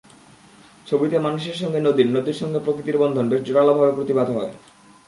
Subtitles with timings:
[0.87, 4.51] ছবিতে মানুষের সঙ্গে নদীর, নদীর সঙ্গে প্রকৃতির বন্ধন বেশ জোরালোভাবে প্রতিভাত হয়।